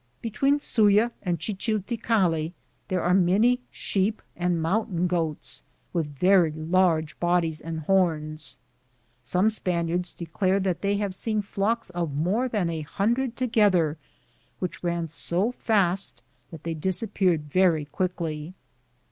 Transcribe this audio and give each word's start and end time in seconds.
Be 0.19 0.31
tween 0.31 0.59
Suva 0.59 1.11
and 1.21 1.37
Chichilticalli 1.37 2.53
there 2.87 3.03
are 3.03 3.13
many 3.13 3.61
sheep 3.69 4.23
and 4.35 4.59
mountain 4.59 5.05
goats 5.05 5.61
with 5.93 6.07
very 6.15 6.51
large 6.53 7.19
bodies 7.19 7.61
and 7.61 7.81
horns. 7.81 8.57
Some 9.21 9.51
Spaniards 9.51 10.11
declare 10.11 10.59
that 10.59 10.81
they 10.81 10.95
have 10.97 11.13
seen 11.13 11.43
flocks 11.43 11.91
of 11.91 12.15
more 12.15 12.47
than 12.49 12.67
a 12.67 12.81
hundred 12.81 13.37
together, 13.37 13.95
which 14.57 14.83
ran 14.83 15.07
so 15.07 15.51
fast 15.51 16.23
that 16.49 16.63
they 16.63 16.73
disappeared 16.73 17.43
very 17.43 17.85
quickly. 17.85 18.55